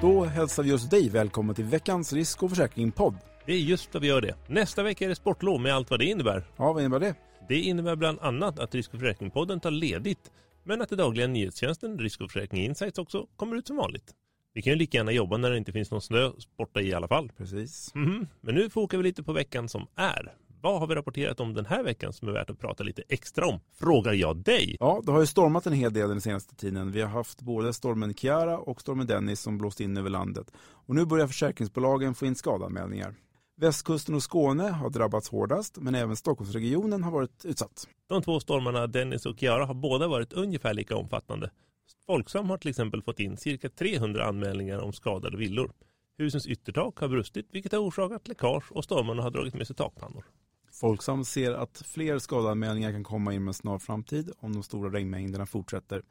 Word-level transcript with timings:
Då 0.00 0.24
hälsar 0.24 0.62
vi 0.62 0.72
oss 0.72 0.88
dig 0.88 1.08
välkommen 1.08 1.54
till 1.54 1.64
veckans 1.64 2.12
risk 2.12 2.42
och 2.42 2.50
försäkring-podd. 2.50 3.14
Det 3.46 3.52
är 3.52 3.58
just 3.58 3.94
vad 3.94 4.02
vi 4.02 4.08
gör 4.08 4.20
det. 4.20 4.34
Nästa 4.48 4.82
vecka 4.82 5.04
är 5.04 5.08
det 5.08 5.14
sportlov 5.14 5.60
med 5.60 5.74
allt 5.74 5.90
vad 5.90 6.00
det 6.00 6.04
innebär. 6.04 6.44
Ja, 6.56 6.72
vad 6.72 6.82
innebär 6.82 7.00
det? 7.00 7.14
Det 7.48 7.60
innebär 7.60 7.96
bland 7.96 8.20
annat 8.20 8.58
att 8.58 8.74
Risk 8.74 8.94
och 8.94 9.00
försäkring-podden 9.00 9.60
tar 9.60 9.70
ledigt, 9.70 10.30
men 10.64 10.82
att 10.82 10.88
den 10.88 10.98
dagliga 10.98 11.26
nyhetstjänsten 11.26 11.98
Risk 11.98 12.20
och 12.20 12.30
försäkring 12.30 12.64
Insights 12.64 12.98
också 12.98 13.26
kommer 13.36 13.56
ut 13.56 13.66
som 13.66 13.76
vanligt. 13.76 14.14
Vi 14.54 14.62
kan 14.62 14.72
ju 14.72 14.78
lika 14.78 14.98
gärna 14.98 15.12
jobba 15.12 15.36
när 15.36 15.50
det 15.50 15.58
inte 15.58 15.72
finns 15.72 15.90
någon 15.90 16.02
snö 16.02 16.30
borta 16.58 16.80
i 16.80 16.94
alla 16.94 17.08
fall. 17.08 17.30
Precis. 17.36 17.94
Mhm. 17.94 18.26
Men 18.40 18.54
nu 18.54 18.70
fokar 18.70 18.98
vi 18.98 19.04
lite 19.04 19.22
på 19.22 19.32
veckan 19.32 19.68
som 19.68 19.86
är. 19.96 20.32
Vad 20.60 20.80
har 20.80 20.86
vi 20.86 20.94
rapporterat 20.94 21.40
om 21.40 21.54
den 21.54 21.66
här 21.66 21.82
veckan 21.82 22.12
som 22.12 22.28
är 22.28 22.32
värt 22.32 22.50
att 22.50 22.58
prata 22.58 22.84
lite 22.84 23.02
extra 23.08 23.46
om? 23.46 23.60
Frågar 23.74 24.12
jag 24.12 24.36
dig. 24.36 24.76
Ja, 24.80 25.02
det 25.04 25.12
har 25.12 25.20
ju 25.20 25.26
stormat 25.26 25.66
en 25.66 25.72
hel 25.72 25.92
del 25.92 26.08
den 26.08 26.20
senaste 26.20 26.56
tiden. 26.56 26.92
Vi 26.92 27.00
har 27.00 27.08
haft 27.08 27.40
både 27.40 27.72
stormen 27.72 28.14
Kiara 28.14 28.58
och 28.58 28.80
stormen 28.80 29.06
Dennis 29.06 29.40
som 29.40 29.58
blåst 29.58 29.80
in 29.80 29.96
över 29.96 30.10
landet. 30.10 30.52
Och 30.58 30.94
nu 30.94 31.04
börjar 31.04 31.26
försäkringsbolagen 31.26 32.14
få 32.14 32.26
in 32.26 32.34
skadanmälningar. 32.34 33.14
Västkusten 33.56 34.14
och 34.14 34.22
Skåne 34.22 34.68
har 34.68 34.90
drabbats 34.90 35.28
hårdast, 35.28 35.78
men 35.78 35.94
även 35.94 36.16
Stockholmsregionen 36.16 37.04
har 37.04 37.10
varit 37.10 37.44
utsatt. 37.44 37.88
De 38.08 38.22
två 38.22 38.40
stormarna 38.40 38.86
Dennis 38.86 39.26
och 39.26 39.38
Kiara 39.38 39.64
har 39.64 39.74
båda 39.74 40.08
varit 40.08 40.32
ungefär 40.32 40.74
lika 40.74 40.96
omfattande. 40.96 41.50
Folksam 42.06 42.50
har 42.50 42.58
till 42.58 42.70
exempel 42.70 43.02
fått 43.02 43.20
in 43.20 43.36
cirka 43.36 43.68
300 43.68 44.24
anmälningar 44.24 44.78
om 44.78 44.92
skadade 44.92 45.36
villor. 45.36 45.72
Husens 46.18 46.46
yttertak 46.46 46.98
har 46.98 47.08
brustit 47.08 47.48
vilket 47.50 47.72
har 47.72 47.78
orsakat 47.78 48.28
läckage 48.28 48.72
och 48.72 48.84
stormarna 48.84 49.22
har 49.22 49.30
dragit 49.30 49.54
med 49.54 49.66
sig 49.66 49.76
takpannor. 49.76 50.24
Folksam 50.80 51.24
ser 51.24 51.52
att 51.52 51.82
fler 51.86 52.18
skadanmälningar 52.18 52.92
kan 52.92 53.04
komma 53.04 53.32
inom 53.32 53.48
en 53.48 53.54
snar 53.54 53.78
framtid 53.78 54.30
om 54.38 54.52
de 54.52 54.62
stora 54.62 54.90
regnmängderna 54.90 55.46
fortsätter. 55.46 56.02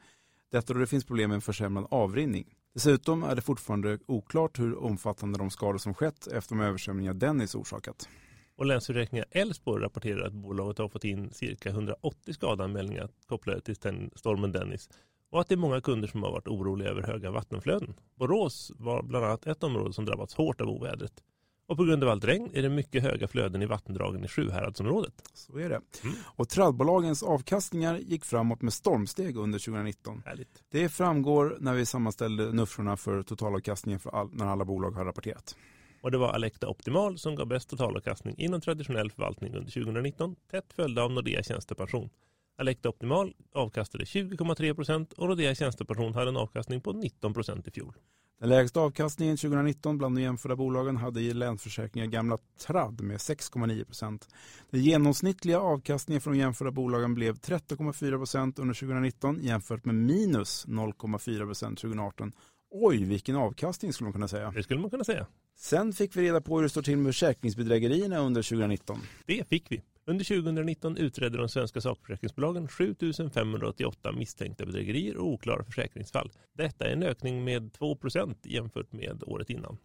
Detta 0.52 0.74
då 0.74 0.80
det 0.80 0.88
finns 0.88 1.06
problem 1.06 1.30
med 1.30 1.36
en 1.36 1.42
försämrad 1.42 1.88
avrinning. 1.92 2.56
Dessutom 2.74 3.24
är 3.24 3.36
det 3.36 3.42
fortfarande 3.42 4.00
oklart 4.08 4.60
hur 4.60 4.84
omfattande 4.84 5.38
de 5.38 5.50
skador 5.50 5.78
som 5.78 5.94
skett 5.94 6.28
efter 6.28 6.56
de 6.56 6.62
översvämningar 6.64 7.14
Dennis 7.14 7.56
orsakat. 7.56 8.10
Och 8.56 8.66
Länsförsäkringar 8.66 9.26
Älvsborg 9.32 9.84
rapporterar 9.84 10.28
att 10.28 10.34
bolaget 10.34 10.78
har 10.78 10.90
fått 10.90 11.04
in 11.04 11.32
cirka 11.32 11.70
180 11.70 12.34
skadanmälningar 12.34 13.10
kopplade 13.28 13.62
till 13.62 13.76
den- 13.76 14.12
stormen 14.16 14.52
Dennis 14.52 14.90
och 15.32 15.42
att 15.42 15.48
det 15.48 15.56
är 15.56 15.58
många 15.58 15.82
kunder 15.82 16.08
som 16.08 16.24
har 16.24 16.32
varit 16.32 16.48
oroliga 16.48 16.90
över 16.90 17.02
höga 17.02 17.32
vattenflöden. 17.32 17.96
Borås 18.16 18.72
var 18.76 19.04
bland 19.04 19.26
annat 19.26 19.48
ett 19.48 19.64
område 19.64 19.94
som 19.94 20.06
drabbats 20.06 20.36
hårt 20.36 20.62
av 20.62 20.70
ovädret. 20.70 21.24
Och 21.68 21.78
på 21.78 21.84
grund 21.84 22.04
av 22.04 22.10
allt 22.10 22.24
regn 22.24 22.50
är 22.54 22.62
det 22.62 22.70
mycket 22.70 23.04
höga 23.04 23.28
flöden 23.28 23.62
i 23.62 23.66
vattendragen 23.66 24.24
i 24.24 24.28
Sjuhäradsområdet. 24.28 25.14
Så 25.34 25.58
är 25.58 25.70
det. 25.70 25.82
Mm. 26.04 26.16
Och 26.26 26.50
trallbolagens 26.50 27.24
avkastningar 27.24 27.98
gick 27.98 28.26
framåt 28.26 28.62
med 28.62 28.74
stormsteg 28.74 29.38
under 29.38 29.60
2019. 29.60 30.22
Härligt. 30.26 30.64
Det 30.72 30.90
framgår 30.90 31.58
när 31.60 31.74
vi 31.74 31.86
sammanställde 31.86 32.52
nuffrorna 32.52 32.98
för 32.98 33.24
totalavkastningen 33.24 34.00
för 34.00 34.10
all, 34.10 34.30
när 34.34 34.46
alla 34.46 34.66
bolag 34.66 34.92
har 34.92 35.06
rapporterat. 35.06 35.56
Och 36.02 36.12
det 36.12 36.18
var 36.18 36.34
Alecta 36.34 36.68
Optimal 36.68 37.18
som 37.18 37.36
gav 37.36 37.48
bäst 37.48 37.70
totalavkastning 37.70 38.36
inom 38.38 38.62
traditionell 38.62 39.12
förvaltning 39.12 39.56
under 39.56 39.72
2019, 39.72 40.36
tätt 40.52 40.74
följda 40.74 41.04
av 41.04 41.12
Nordea 41.12 41.44
Tjänstepension. 41.44 42.10
Alecta 42.58 42.90
Optimal 42.90 43.34
avkastade 43.54 44.04
20,3 44.04 44.74
procent 44.74 45.14
och 45.14 45.28
Nordea 45.28 45.56
Tjänstepension 45.56 46.14
hade 46.14 46.30
en 46.30 46.38
avkastning 46.38 46.82
på 46.82 46.94
19 46.94 47.34
procent 47.34 47.68
i 47.68 47.72
fjol. 47.72 47.94
Den 48.40 48.50
lägsta 48.50 48.80
avkastningen 48.80 49.38
2019 49.38 49.98
bland 49.98 50.18
de 50.18 50.22
jämförda 50.22 50.56
bolagen 50.56 50.98
hade 50.98 51.22
i 51.22 51.34
Länsförsäkringar 51.34 52.08
gamla 52.08 52.38
Tradd 52.68 53.02
med 53.02 53.18
6,9 53.18 53.86
procent. 53.86 54.28
Den 54.70 54.82
genomsnittliga 54.82 55.60
avkastningen 55.60 56.22
från 56.22 56.34
de 56.34 56.40
jämförda 56.40 56.72
bolagen 56.72 57.16
blev 57.16 57.36
13,4 57.36 58.18
procent 58.18 58.60
under 58.60 58.74
2019 58.74 59.40
jämfört 59.42 59.86
med 59.86 59.96
minus 59.96 60.66
0,4 60.68 61.46
procent 61.46 61.80
2018. 61.80 62.32
Oj, 62.72 63.04
vilken 63.04 63.36
avkastning 63.36 63.94
skulle 63.94 64.06
man 64.06 64.14
kunna 64.14 64.28
säga. 64.28 64.52
Det 64.52 64.64
skulle 64.64 64.80
man 64.80 64.90
kunna 64.90 65.04
säga. 65.04 65.28
Sen 65.58 65.94
fick 65.94 66.16
vi 66.16 66.22
reda 66.22 66.42
på 66.42 66.56
hur 66.56 66.64
det 66.64 66.70
står 66.70 66.82
till 66.82 66.98
med 66.98 67.14
försäkringsbedrägerierna 67.14 68.18
under 68.18 68.42
2019. 68.42 69.00
Det 69.26 69.48
fick 69.48 69.72
vi. 69.72 69.82
Under 70.08 70.26
2019 70.26 70.98
utredde 70.98 71.38
de 71.38 71.50
svenska 71.50 71.82
sakförsäkringsbolagen 71.82 72.68
7588 72.68 74.12
misstänkta 74.12 74.66
bedrägerier 74.66 75.18
och 75.18 75.28
oklara 75.28 75.64
försäkringsfall. 75.64 76.32
Detta 76.54 76.86
är 76.86 76.94
en 76.94 77.04
ökning 77.04 77.44
med 77.44 77.72
2% 77.72 78.36
jämfört 78.44 78.92
med 78.92 79.24
året 79.24 79.50
innan. 79.50 79.78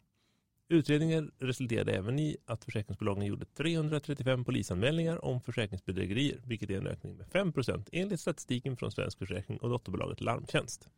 Utredningen 0.69 1.31
resulterade 1.38 1.92
även 1.92 2.19
i 2.19 2.36
att 2.47 2.64
försäkringsbolagen 2.64 3.26
gjorde 3.26 3.44
335 3.44 4.44
polisanmälningar 4.44 5.25
om 5.25 5.41
försäkringsbedrägerier, 5.41 6.41
vilket 6.44 6.70
är 6.70 6.78
en 6.78 6.87
ökning 6.87 7.16
med 7.16 7.26
5% 7.26 7.88
enligt 7.92 8.20
statistiken 8.20 8.76
från 8.76 8.92
Svensk 8.92 9.19
Försäkring 9.19 9.58
och 9.58 9.70
dotterbolaget 9.70 10.20
Larmtjänst. 10.20 10.88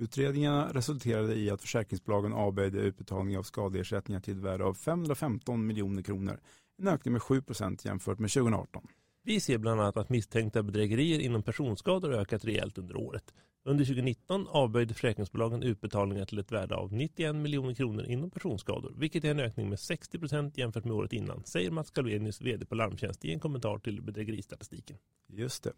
Utredningarna 0.00 0.72
resulterade 0.72 1.34
i 1.34 1.50
att 1.50 1.60
försäkringsbolagen 1.60 2.32
avböjde 2.32 2.78
utbetalning 2.78 3.38
av 3.38 3.42
skadeersättningar 3.42 4.20
till 4.20 4.36
ett 4.36 4.44
värde 4.44 4.64
av 4.64 4.74
515 4.74 5.66
miljoner 5.66 6.02
kronor. 6.02 6.40
En 6.78 6.88
ökning 6.88 7.12
med 7.12 7.22
7% 7.22 7.86
jämfört 7.86 8.18
med 8.18 8.30
2018. 8.30 8.86
Vi 9.22 9.40
ser 9.40 9.58
bland 9.58 9.80
annat 9.80 9.96
att 9.96 10.08
misstänkta 10.08 10.62
bedrägerier 10.62 11.18
inom 11.20 11.42
personskador 11.42 12.14
ökat 12.14 12.44
rejält 12.44 12.78
under 12.78 12.96
året. 12.96 13.34
Under 13.64 13.84
2019 13.84 14.46
avböjde 14.48 14.94
försäkringsbolagen 14.94 15.62
utbetalningar 15.62 16.24
till 16.24 16.38
ett 16.38 16.52
värde 16.52 16.74
av 16.74 16.92
91 16.92 17.34
miljoner 17.34 17.74
kronor 17.74 18.04
inom 18.04 18.30
personskador, 18.30 18.94
vilket 18.96 19.24
är 19.24 19.30
en 19.30 19.40
ökning 19.40 19.68
med 19.68 19.80
60 19.80 20.18
procent 20.18 20.58
jämfört 20.58 20.84
med 20.84 20.94
året 20.94 21.12
innan, 21.12 21.44
säger 21.44 21.70
Mats 21.70 21.90
Galvenius, 21.90 22.40
vd 22.40 22.66
på 22.66 22.74
Larmtjänst 22.74 23.24
i 23.24 23.32
en 23.32 23.40
kommentar 23.40 23.78
till 23.78 24.02
bedrägeristatistiken. 24.02 24.96
Just 25.28 25.62
det. 25.62 25.72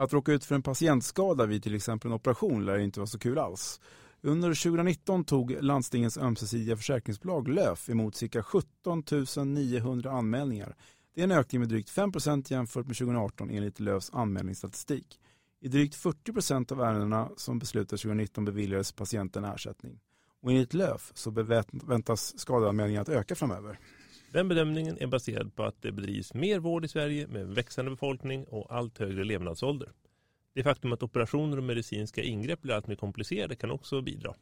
Att 0.00 0.12
råka 0.12 0.32
ut 0.32 0.44
för 0.44 0.54
en 0.54 0.62
patientskada 0.62 1.46
vid 1.46 1.62
till 1.62 1.74
exempel 1.74 2.10
en 2.10 2.14
operation 2.14 2.64
lär 2.64 2.78
inte 2.78 3.00
vara 3.00 3.06
så 3.06 3.18
kul 3.18 3.38
alls. 3.38 3.80
Under 4.20 4.48
2019 4.48 5.24
tog 5.24 5.62
landstingens 5.62 6.18
ömsesidiga 6.18 6.76
försäkringsbolag 6.76 7.48
LÖF 7.48 7.88
emot 7.88 8.14
cirka 8.14 8.42
17 8.42 9.02
900 9.54 10.10
anmälningar. 10.10 10.76
Det 11.14 11.20
är 11.20 11.24
en 11.24 11.32
ökning 11.32 11.60
med 11.60 11.68
drygt 11.68 11.90
5% 11.90 12.52
jämfört 12.52 12.86
med 12.86 12.96
2018 12.96 13.50
enligt 13.50 13.80
LÖFs 13.80 14.10
anmälningsstatistik. 14.12 15.20
I 15.60 15.68
drygt 15.68 15.94
40% 15.94 16.72
av 16.72 16.80
ärendena 16.80 17.28
som 17.36 17.58
beslutades 17.58 18.02
2019 18.02 18.44
beviljades 18.44 18.92
patienten 18.92 19.44
ersättning. 19.44 20.00
Och 20.42 20.50
enligt 20.50 20.74
LÖF 20.74 21.12
så 21.14 21.30
väntas 21.86 22.38
skadeanmälningar 22.38 23.02
att 23.02 23.08
öka 23.08 23.34
framöver. 23.34 23.78
Den 24.32 24.48
bedömningen 24.48 24.98
är 25.00 25.06
baserad 25.06 25.54
på 25.54 25.62
att 25.64 25.82
det 25.82 25.92
bedrivs 25.92 26.34
mer 26.34 26.58
vård 26.58 26.84
i 26.84 26.88
Sverige 26.88 27.26
med 27.26 27.42
en 27.42 27.54
växande 27.54 27.90
befolkning 27.90 28.44
och 28.44 28.74
allt 28.74 28.98
högre 28.98 29.24
levnadsålder. 29.24 29.92
Det 30.54 30.62
faktum 30.62 30.92
att 30.92 31.02
operationer 31.02 31.56
och 31.56 31.64
medicinska 31.64 32.22
ingrepp 32.22 32.62
blir 32.62 32.74
allt 32.74 32.86
mer 32.86 32.96
komplicerade 32.96 33.56
kan 33.56 33.70
också 33.70 34.00
bidra. 34.00 34.34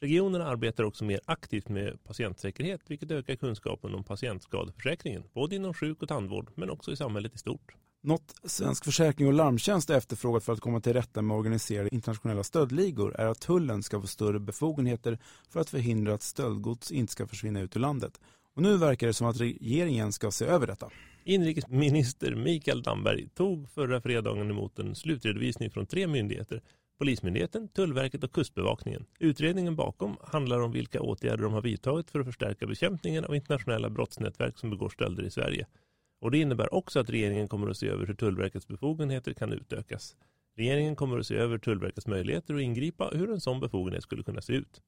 Regionerna 0.00 0.46
arbetar 0.46 0.84
också 0.84 1.04
mer 1.04 1.20
aktivt 1.24 1.68
med 1.68 2.04
patientsäkerhet 2.04 2.80
vilket 2.86 3.10
ökar 3.10 3.36
kunskapen 3.36 3.94
om 3.94 4.04
patientskadeförsäkringen 4.04 5.22
både 5.32 5.56
inom 5.56 5.74
sjuk 5.74 6.02
och 6.02 6.08
tandvård 6.08 6.50
men 6.54 6.70
också 6.70 6.92
i 6.92 6.96
samhället 6.96 7.34
i 7.34 7.38
stort. 7.38 7.74
Något 8.02 8.34
Svensk 8.44 8.84
Försäkring 8.84 9.28
och 9.28 9.34
Larmtjänst 9.34 9.90
efterfrågat 9.90 10.44
för 10.44 10.52
att 10.52 10.60
komma 10.60 10.80
till 10.80 10.92
rätta 10.92 11.22
med 11.22 11.36
organiserade 11.36 11.94
internationella 11.94 12.44
stöldligor 12.44 13.14
är 13.16 13.26
att 13.26 13.40
tullen 13.40 13.82
ska 13.82 14.00
få 14.00 14.06
större 14.06 14.40
befogenheter 14.40 15.18
för 15.48 15.60
att 15.60 15.70
förhindra 15.70 16.14
att 16.14 16.22
stöldgods 16.22 16.92
inte 16.92 17.12
ska 17.12 17.26
försvinna 17.26 17.60
ut 17.60 17.76
ur 17.76 17.80
landet. 17.80 18.20
Och 18.54 18.62
nu 18.62 18.76
verkar 18.76 19.06
det 19.06 19.12
som 19.12 19.26
att 19.26 19.40
regeringen 19.40 20.12
ska 20.12 20.30
se 20.30 20.44
över 20.44 20.66
detta. 20.66 20.90
Inrikesminister 21.24 22.34
Mikael 22.34 22.82
Damberg 22.82 23.28
tog 23.28 23.70
förra 23.70 24.00
fredagen 24.00 24.50
emot 24.50 24.78
en 24.78 24.94
slutredovisning 24.94 25.70
från 25.70 25.86
tre 25.86 26.06
myndigheter 26.06 26.62
Polismyndigheten, 26.98 27.68
Tullverket 27.68 28.24
och 28.24 28.32
Kustbevakningen. 28.32 29.06
Utredningen 29.18 29.76
bakom 29.76 30.16
handlar 30.22 30.60
om 30.60 30.72
vilka 30.72 31.00
åtgärder 31.00 31.44
de 31.44 31.52
har 31.52 31.62
vidtagit 31.62 32.10
för 32.10 32.20
att 32.20 32.26
förstärka 32.26 32.66
bekämpningen 32.66 33.24
av 33.24 33.34
internationella 33.34 33.90
brottsnätverk 33.90 34.58
som 34.58 34.70
begår 34.70 34.88
stölder 34.88 35.22
i 35.22 35.30
Sverige. 35.30 35.66
Och 36.20 36.30
det 36.30 36.38
innebär 36.38 36.74
också 36.74 37.00
att 37.00 37.10
regeringen 37.10 37.48
kommer 37.48 37.68
att 37.68 37.76
se 37.76 37.88
över 37.88 38.06
hur 38.06 38.14
Tullverkets 38.14 38.68
befogenheter 38.68 39.32
kan 39.32 39.52
utökas. 39.52 40.16
Regeringen 40.56 40.96
kommer 40.96 41.18
att 41.18 41.26
se 41.26 41.34
över 41.34 41.58
Tullverkets 41.58 42.06
möjligheter 42.06 42.54
att 42.54 42.60
ingripa 42.60 43.08
och 43.08 43.16
hur 43.16 43.30
en 43.30 43.40
sån 43.40 43.60
befogenhet 43.60 44.02
skulle 44.02 44.22
kunna 44.22 44.40
se 44.40 44.52
ut. 44.52 44.80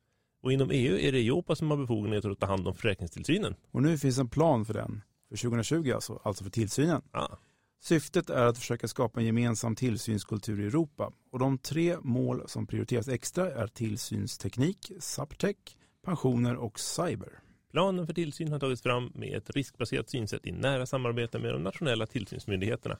Och 0.46 0.52
inom 0.52 0.70
EU 0.70 0.98
är 0.98 1.12
det 1.12 1.18
Europa 1.18 1.56
som 1.56 1.70
har 1.70 1.76
befogenheter 1.76 2.30
att 2.30 2.40
ta 2.40 2.46
hand 2.46 2.68
om 2.68 2.74
försäkringstillsynen. 2.74 3.54
Och 3.70 3.82
nu 3.82 3.98
finns 3.98 4.18
en 4.18 4.28
plan 4.28 4.64
för 4.64 4.74
den, 4.74 5.02
för 5.28 5.36
2020 5.36 5.92
alltså, 5.94 6.20
alltså 6.24 6.44
för 6.44 6.50
tillsynen. 6.50 7.02
Ah. 7.10 7.36
Syftet 7.82 8.30
är 8.30 8.46
att 8.46 8.58
försöka 8.58 8.88
skapa 8.88 9.20
en 9.20 9.26
gemensam 9.26 9.76
tillsynskultur 9.76 10.60
i 10.60 10.66
Europa 10.66 11.12
och 11.32 11.38
de 11.38 11.58
tre 11.58 11.96
mål 12.02 12.42
som 12.46 12.66
prioriteras 12.66 13.08
extra 13.08 13.52
är 13.52 13.66
tillsynsteknik, 13.66 14.92
subtech, 15.00 15.56
pensioner 16.04 16.56
och 16.56 16.80
cyber. 16.80 17.32
Planen 17.72 18.06
för 18.06 18.14
tillsyn 18.14 18.52
har 18.52 18.58
tagits 18.58 18.82
fram 18.82 19.12
med 19.14 19.36
ett 19.36 19.50
riskbaserat 19.50 20.10
synsätt 20.10 20.46
i 20.46 20.52
nära 20.52 20.86
samarbete 20.86 21.38
med 21.38 21.52
de 21.52 21.62
nationella 21.62 22.06
tillsynsmyndigheterna. 22.06 22.98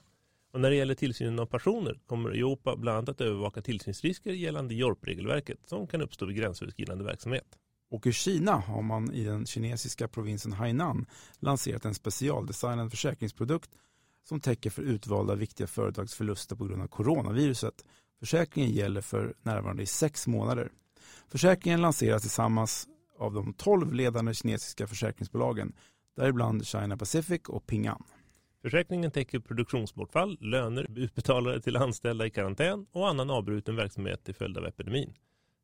Och 0.57 0.61
när 0.61 0.69
det 0.69 0.75
gäller 0.75 0.95
tillsynen 0.95 1.39
av 1.39 1.45
personer 1.45 1.99
kommer 2.07 2.29
Europa 2.29 2.75
bland 2.75 2.97
annat 2.97 3.09
att 3.09 3.21
övervaka 3.21 3.61
tillsynsrisker 3.61 4.31
gällande 4.31 4.73
JORP-regelverket 4.75 5.57
som 5.65 5.87
kan 5.87 6.01
uppstå 6.01 6.25
vid 6.25 6.37
gränsöverskridande 6.37 7.03
verksamhet. 7.03 7.45
Och 7.91 8.07
i 8.07 8.11
Kina 8.11 8.51
har 8.51 8.81
man 8.81 9.11
i 9.13 9.23
den 9.23 9.45
kinesiska 9.45 10.07
provinsen 10.07 10.53
Hainan 10.53 11.05
lanserat 11.39 11.85
en 11.85 11.93
specialdesignad 11.93 12.91
försäkringsprodukt 12.91 13.69
som 14.23 14.39
täcker 14.39 14.69
för 14.69 14.81
utvalda 14.81 15.35
viktiga 15.35 15.67
företags 15.67 16.13
förluster 16.13 16.55
på 16.55 16.65
grund 16.65 16.81
av 16.81 16.87
coronaviruset. 16.87 17.85
Försäkringen 18.19 18.71
gäller 18.71 19.01
för 19.01 19.33
närvarande 19.41 19.83
i 19.83 19.85
sex 19.85 20.27
månader. 20.27 20.71
Försäkringen 21.27 21.81
lanseras 21.81 22.21
tillsammans 22.21 22.87
av 23.17 23.33
de 23.33 23.53
12 23.53 23.93
ledande 23.93 24.33
kinesiska 24.33 24.87
försäkringsbolagen, 24.87 25.73
däribland 26.15 26.67
China 26.67 26.97
Pacific 26.97 27.41
och 27.47 27.67
Ping 27.67 27.87
An. 27.87 28.03
Försäkringen 28.67 29.11
täcker 29.11 29.39
produktionsbortfall, 29.39 30.37
löner 30.41 30.87
utbetalade 30.95 31.61
till 31.61 31.77
anställda 31.77 32.25
i 32.25 32.29
karantän 32.29 32.85
och 32.91 33.07
annan 33.07 33.29
avbruten 33.29 33.75
verksamhet 33.75 34.23
till 34.23 34.35
följd 34.35 34.57
av 34.57 34.65
epidemin. 34.65 35.13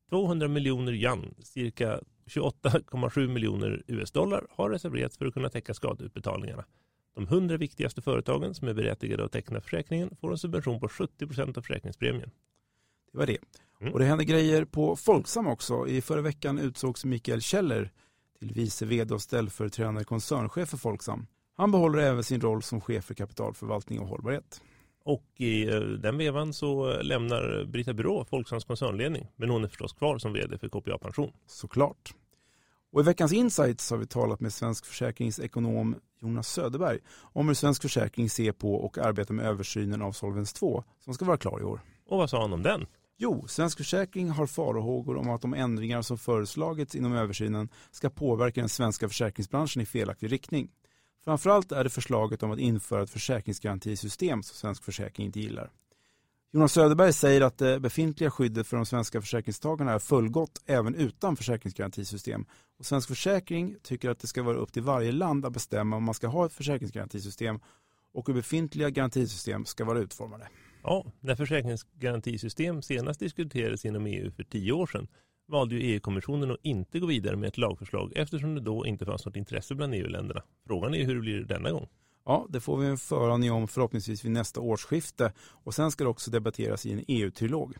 200 0.10 0.48
miljoner 0.48 0.92
yuan, 0.92 1.36
cirka 1.40 2.00
28,7 2.26 3.28
miljoner 3.28 3.84
US-dollar, 3.88 4.48
har 4.50 4.70
reserverats 4.70 5.18
för 5.18 5.26
att 5.26 5.34
kunna 5.34 5.50
täcka 5.50 5.74
skadeutbetalningarna. 5.74 6.66
De 7.16 7.24
100 7.24 7.58
viktigaste 7.58 8.02
företagen 8.02 8.56
som 8.56 8.68
är 8.68 8.74
berättigade 8.74 9.26
att 9.26 9.32
teckna 9.32 9.62
försäkringen 9.62 10.16
får 10.22 10.32
en 10.32 10.38
subvention 10.38 10.80
på 10.80 10.90
70 10.90 11.28
procent 11.28 11.58
av 11.58 11.62
försäkringspremien. 11.62 12.32
Det 13.12 13.18
var 13.18 13.26
det. 13.26 13.38
Mm. 13.82 13.94
Och 13.94 14.00
det 14.00 14.06
händer 14.06 14.26
grejer 14.26 14.66
på 14.66 14.96
Folksam 14.96 15.48
också. 15.48 15.88
I 15.88 16.02
förra 16.02 16.22
veckan 16.22 16.60
utsågs 16.60 17.06
Mikael 17.06 17.42
Kjeller 17.42 17.92
till 18.40 18.54
vice 18.54 18.86
vd 18.86 19.14
och 19.14 19.22
ställföreträdande 19.22 20.04
koncernchef 20.04 20.70
för 20.70 20.78
Folksam. 20.78 21.28
Han 21.56 21.72
behåller 21.72 22.00
även 22.00 22.24
sin 22.24 22.42
roll 22.42 22.64
som 22.64 22.82
chef 22.82 23.06
för 23.06 23.14
kapitalförvaltning 23.14 24.00
och 24.00 24.08
hållbarhet. 24.08 24.62
Och 25.06 25.26
i 25.38 25.70
eh, 25.70 25.80
den 25.80 26.18
vevan 26.18 26.54
så 26.54 27.02
lämnar 27.02 27.66
Brita 27.66 27.94
Byrå 27.94 28.26
Folksams 28.26 28.64
koncernledning, 28.64 29.28
men 29.36 29.50
hon 29.50 29.64
är 29.64 29.68
förstås 29.68 29.94
kvar 29.94 30.18
som 30.18 30.34
vd 30.34 30.58
för 30.58 30.70
KPA 30.70 30.98
Pension. 30.98 31.32
Såklart. 31.48 32.14
Och 32.92 33.00
i 33.02 33.04
veckans 33.04 33.34
Insights 33.34 33.92
har 33.92 33.98
vi 33.98 34.06
talat 34.06 34.40
med 34.40 34.54
svensk 34.54 34.86
försäkringsekonom 34.86 35.96
Jonas 36.22 36.48
Söderberg 36.48 37.00
om 37.34 37.48
hur 37.48 37.56
Svensk 37.56 37.82
Försäkring 37.82 38.30
ser 38.30 38.52
på 38.52 38.76
och 38.76 38.98
arbetar 38.98 39.34
med 39.34 39.46
översynen 39.46 40.02
av 40.02 40.12
Solvens 40.12 40.54
2 40.54 40.84
som 41.00 41.14
ska 41.14 41.26
vara 41.26 41.38
klar 41.38 41.60
i 41.60 41.64
år. 41.64 41.82
Och 42.08 42.18
vad 42.18 42.30
sa 42.30 42.42
han 42.42 42.54
om 42.54 42.64
den? 42.64 42.86
Jo, 43.18 43.48
Svensk 43.48 43.78
Försäkring 43.78 44.30
har 44.30 44.48
farhågor 44.48 45.18
om 45.18 45.30
att 45.30 45.42
de 45.42 45.54
ändringar 45.54 46.02
som 46.02 46.18
föreslagits 46.18 46.96
inom 46.96 47.14
översynen 47.14 47.70
ska 47.92 48.10
påverka 48.10 48.62
den 48.62 48.70
svenska 48.70 49.08
försäkringsbranschen 49.08 49.82
i 49.82 49.86
felaktig 49.86 50.32
riktning. 50.32 50.70
Framförallt 51.24 51.72
är 51.72 51.84
det 51.84 51.90
förslaget 51.90 52.44
om 52.44 52.52
att 52.52 52.60
införa 52.60 53.04
ett 53.04 53.10
försäkringsgarantisystem 53.10 54.44
som 54.44 54.56
Svensk 54.56 54.84
Försäkring 54.84 55.26
inte 55.26 55.40
gillar. 55.40 55.72
Jonas 56.52 56.74
Söderberg 56.74 57.14
säger 57.14 57.42
att 57.42 57.58
det 57.58 57.80
befintliga 57.80 58.32
skyddet 58.32 58.68
för 58.68 58.78
de 58.78 58.86
svenska 58.86 59.22
försäkringstagarna 59.22 59.92
är 59.92 60.00
fullgott 60.00 60.62
även 60.66 60.96
utan 60.96 61.36
försäkringsgarantisystem. 61.36 62.46
Och 62.80 62.86
Svensk 62.86 63.08
Försäkring 63.08 63.76
tycker 63.84 64.10
att 64.10 64.20
det 64.20 64.28
ska 64.28 64.44
vara 64.44 64.58
upp 64.58 64.74
till 64.74 64.82
varje 64.82 65.12
land 65.12 65.46
att 65.46 65.54
bestämma 65.54 65.96
om 65.96 66.04
man 66.04 66.14
ska 66.14 66.28
ha 66.28 66.46
ett 66.46 66.54
försäkringsgarantisystem 66.54 67.60
och 68.14 68.28
hur 68.28 68.34
befintliga 68.34 68.90
garantisystem 68.90 69.66
ska 69.66 69.86
vara 69.86 70.00
utformade. 70.00 70.48
Ja, 70.84 71.06
när 71.20 71.36
försäkringsgarantisystem 71.36 72.82
senast 72.82 73.20
diskuterades 73.20 73.86
inom 73.86 74.06
EU 74.06 74.32
för 74.32 74.44
tio 74.44 74.72
år 74.72 74.88
sedan 74.88 75.08
valde 75.54 75.76
ju 75.76 75.82
EU-kommissionen 75.82 76.52
att 76.52 76.58
inte 76.62 77.00
gå 77.00 77.08
vidare 77.08 77.36
med 77.36 77.48
ett 77.48 77.58
lagförslag 77.58 78.12
eftersom 78.16 78.56
det 78.56 78.62
då 78.62 78.86
inte 78.86 79.06
fanns 79.06 79.26
något 79.26 79.36
intresse 79.36 79.76
bland 79.76 79.94
EU-länderna. 79.94 80.44
Frågan 80.68 80.96
är 80.96 81.06
hur 81.06 81.16
det 81.16 81.22
blir 81.22 81.42
denna 81.42 81.72
gång. 81.72 81.88
Ja, 82.26 82.46
det 82.50 82.60
får 82.60 82.78
vi 82.78 82.88
en 82.88 82.98
föraning 82.98 83.52
om 83.52 83.68
förhoppningsvis 83.68 84.26
vid 84.26 84.32
nästa 84.32 84.60
årsskifte 84.60 85.34
och 85.40 85.74
sen 85.74 85.92
ska 85.92 86.04
det 86.04 86.10
också 86.10 86.32
debatteras 86.32 86.86
i 86.86 86.92
en 86.92 87.04
EU-trilog. 87.08 87.76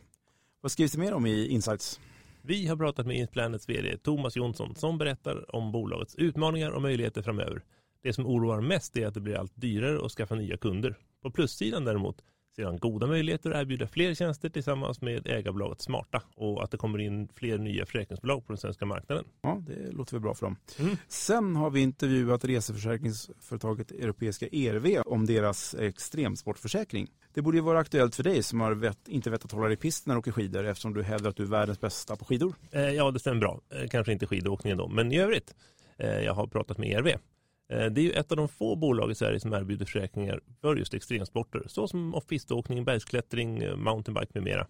Vad 0.60 0.72
skrivs 0.72 0.92
det 0.92 0.98
mer 0.98 1.14
om 1.14 1.26
i 1.26 1.48
Insights? 1.48 2.00
Vi 2.42 2.66
har 2.66 2.76
pratat 2.76 3.06
med 3.06 3.16
Insplanets 3.16 3.68
vd 3.68 3.98
Thomas 3.98 4.36
Jonsson 4.36 4.74
som 4.74 4.98
berättar 4.98 5.56
om 5.56 5.72
bolagets 5.72 6.14
utmaningar 6.14 6.70
och 6.70 6.82
möjligheter 6.82 7.22
framöver. 7.22 7.62
Det 8.02 8.12
som 8.12 8.26
oroar 8.26 8.60
mest 8.60 8.96
är 8.96 9.06
att 9.06 9.14
det 9.14 9.20
blir 9.20 9.36
allt 9.36 9.52
dyrare 9.54 10.06
att 10.06 10.12
skaffa 10.12 10.34
nya 10.34 10.56
kunder. 10.56 10.96
På 11.22 11.30
plussidan 11.30 11.84
däremot 11.84 12.22
ser 12.56 12.64
han 12.64 12.78
goda 12.78 13.06
möjligheter 13.06 13.50
att 13.50 13.56
erbjuda 13.56 13.86
fler 13.86 14.14
tjänster 14.14 14.48
tillsammans 14.48 15.00
med 15.00 15.26
ägarbolaget 15.26 15.80
Smarta 15.80 16.22
och 16.36 16.64
att 16.64 16.70
det 16.70 16.76
kommer 16.76 16.98
in 16.98 17.28
fler 17.34 17.58
nya 17.58 17.86
försäkringsbolag 17.86 18.46
på 18.46 18.52
den 18.52 18.58
svenska 18.58 18.86
marknaden. 18.86 19.24
Ja, 19.42 19.62
det 19.66 19.92
låter 19.92 20.12
väl 20.12 20.22
bra 20.22 20.34
för 20.34 20.46
dem. 20.46 20.56
Mm. 20.78 20.96
Sen 21.08 21.56
har 21.56 21.70
vi 21.70 21.80
intervjuat 21.80 22.44
reseförsäkringsföretaget 22.44 23.90
Europeiska 23.90 24.46
ERV 24.46 25.02
om 25.06 25.26
deras 25.26 25.74
extremsportförsäkring. 25.74 27.10
Det 27.34 27.42
borde 27.42 27.56
ju 27.56 27.62
vara 27.62 27.78
aktuellt 27.78 28.14
för 28.14 28.22
dig 28.22 28.42
som 28.42 28.60
har 28.60 28.74
vet, 28.74 29.08
inte 29.08 29.30
vetat 29.30 29.52
hålla 29.52 29.66
dig 29.66 29.74
i 29.74 29.76
pist 29.76 30.06
när 30.06 30.14
du 30.14 30.18
åker 30.18 30.32
skidor 30.32 30.64
eftersom 30.64 30.94
du 30.94 31.02
hävdar 31.02 31.30
att 31.30 31.36
du 31.36 31.42
är 31.42 31.46
världens 31.46 31.80
bästa 31.80 32.16
på 32.16 32.24
skidor. 32.24 32.54
Eh, 32.70 32.88
ja, 32.88 33.10
det 33.10 33.18
stämmer 33.18 33.40
bra. 33.40 33.60
Eh, 33.70 33.88
kanske 33.88 34.12
inte 34.12 34.26
skidåkningen 34.26 34.78
då, 34.78 34.88
men 34.88 35.12
i 35.12 35.18
övrigt. 35.18 35.54
Eh, 35.96 36.20
jag 36.20 36.34
har 36.34 36.46
pratat 36.46 36.78
med 36.78 36.90
ERV 36.90 37.18
det 37.68 38.00
är 38.00 38.04
ju 38.04 38.12
ett 38.12 38.30
av 38.30 38.36
de 38.36 38.48
få 38.48 38.76
bolag 38.76 39.10
i 39.10 39.14
Sverige 39.14 39.40
som 39.40 39.52
erbjuder 39.52 39.84
försäkringar 39.84 40.40
för 40.60 40.76
just 40.76 40.94
extremsporter, 40.94 41.62
såsom 41.66 42.14
off-piståkning, 42.14 42.84
bergsklättring, 42.84 43.62
eh, 43.62 43.76
mountainbike 43.76 44.30
med 44.34 44.42
mera. 44.42 44.66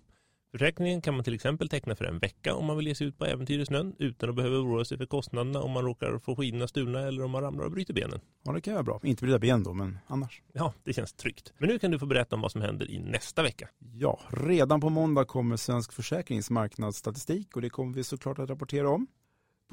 Försäkringen 0.54 1.00
kan 1.02 1.14
man 1.14 1.24
till 1.24 1.34
exempel 1.34 1.68
teckna 1.68 1.96
för 1.96 2.04
en 2.04 2.18
vecka 2.18 2.54
om 2.54 2.66
man 2.66 2.76
vill 2.76 2.86
ge 2.86 2.94
sig 2.94 3.06
ut 3.06 3.18
på 3.18 3.26
äventyr 3.26 3.58
i 3.58 3.66
snön 3.66 3.94
utan 3.98 4.30
att 4.30 4.36
behöva 4.36 4.56
oroa 4.56 4.84
sig 4.84 4.98
för 4.98 5.06
kostnaderna 5.06 5.62
om 5.62 5.70
man 5.70 5.84
råkar 5.84 6.18
få 6.18 6.36
skidorna 6.36 6.68
stulna 6.68 7.00
eller 7.00 7.24
om 7.24 7.30
man 7.30 7.42
ramlar 7.42 7.64
och 7.64 7.70
bryter 7.70 7.94
benen. 7.94 8.20
Ja, 8.44 8.52
det 8.52 8.60
kan 8.60 8.74
vara 8.74 8.82
bra. 8.82 9.00
Inte 9.02 9.24
bryta 9.24 9.38
ben 9.38 9.62
då, 9.62 9.74
men 9.74 9.98
annars. 10.06 10.42
Ja, 10.52 10.74
det 10.84 10.92
känns 10.92 11.12
tryggt. 11.12 11.52
Men 11.58 11.68
nu 11.68 11.78
kan 11.78 11.90
du 11.90 11.98
få 11.98 12.06
berätta 12.06 12.36
om 12.36 12.42
vad 12.42 12.52
som 12.52 12.62
händer 12.62 12.90
i 12.90 12.98
nästa 12.98 13.42
vecka. 13.42 13.68
Ja, 13.94 14.20
redan 14.28 14.80
på 14.80 14.90
måndag 14.90 15.24
kommer 15.24 15.56
Svensk 15.56 15.92
Försäkrings 15.92 16.50
marknadsstatistik 16.50 17.56
och 17.56 17.62
det 17.62 17.70
kommer 17.70 17.94
vi 17.94 18.04
såklart 18.04 18.38
att 18.38 18.50
rapportera 18.50 18.88
om. 18.88 19.06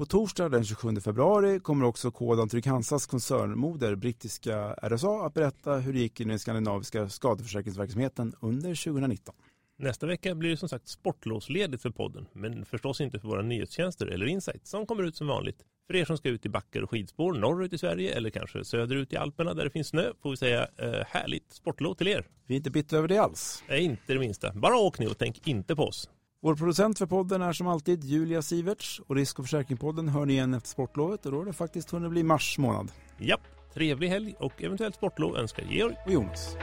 På 0.02 0.06
torsdag 0.06 0.48
den 0.48 0.64
27 0.64 1.00
februari 1.00 1.60
kommer 1.60 1.84
också 1.84 2.10
Kodan 2.10 2.48
Trygg-Hansas 2.48 3.06
koncernmoder, 3.06 3.94
brittiska 3.94 4.74
RSA, 4.82 5.26
att 5.26 5.34
berätta 5.34 5.74
hur 5.74 5.92
det 5.92 5.98
gick 5.98 6.20
i 6.20 6.24
den 6.24 6.38
skandinaviska 6.38 7.08
skadeförsäkringsverksamheten 7.08 8.34
under 8.40 8.84
2019. 8.84 9.34
Nästa 9.78 10.06
vecka 10.06 10.34
blir 10.34 10.50
det 10.50 10.56
som 10.56 10.68
sagt 10.68 10.88
sportlovsledigt 10.88 11.82
för 11.82 11.90
podden, 11.90 12.26
men 12.32 12.64
förstås 12.64 13.00
inte 13.00 13.20
för 13.20 13.28
våra 13.28 13.42
nyhetstjänster 13.42 14.06
eller 14.06 14.26
insights 14.26 14.70
som 14.70 14.86
kommer 14.86 15.02
ut 15.02 15.16
som 15.16 15.26
vanligt. 15.26 15.64
För 15.86 15.96
er 15.96 16.04
som 16.04 16.16
ska 16.16 16.28
ut 16.28 16.46
i 16.46 16.48
backar 16.48 16.82
och 16.82 16.90
skidspår 16.90 17.32
norrut 17.32 17.72
i 17.72 17.78
Sverige 17.78 18.14
eller 18.14 18.30
kanske 18.30 18.64
söderut 18.64 19.12
i 19.12 19.16
Alperna 19.16 19.54
där 19.54 19.64
det 19.64 19.70
finns 19.70 19.88
snö 19.88 20.12
får 20.22 20.30
vi 20.30 20.36
säga 20.36 20.68
eh, 20.76 21.04
härligt 21.06 21.52
sportlov 21.52 21.94
till 21.94 22.08
er. 22.08 22.26
Vi 22.46 22.54
är 22.54 22.56
inte 22.56 22.70
bitter 22.70 22.96
över 22.96 23.08
det 23.08 23.18
alls. 23.18 23.64
Nej, 23.68 23.84
inte 23.84 24.12
det 24.12 24.18
minsta. 24.18 24.52
Bara 24.52 24.76
åk 24.76 24.98
ni 24.98 25.06
och 25.06 25.18
tänk 25.18 25.48
inte 25.48 25.76
på 25.76 25.82
oss. 25.82 26.08
Vår 26.44 26.54
producent 26.54 26.98
för 26.98 27.06
podden 27.06 27.42
är 27.42 27.52
som 27.52 27.66
alltid 27.66 28.04
Julia 28.04 28.42
Siverts 28.42 29.00
och 29.06 29.16
Risk 29.16 29.38
och 29.38 29.44
försäkringspodden 29.44 30.08
hör 30.08 30.26
ni 30.26 30.32
igen 30.32 30.54
efter 30.54 30.68
sportlovet 30.68 31.26
och 31.26 31.32
då 31.32 31.40
är 31.40 31.44
det 31.44 31.52
faktiskt 31.52 31.90
hunnit 31.90 32.10
bli 32.10 32.22
mars 32.22 32.58
månad. 32.58 32.92
Japp, 33.18 33.40
trevlig 33.74 34.08
helg 34.08 34.34
och 34.38 34.62
eventuellt 34.62 34.94
sportlov 34.94 35.36
önskar 35.36 35.64
Georg 35.70 35.96
och 36.06 36.12
Jonas. 36.12 36.56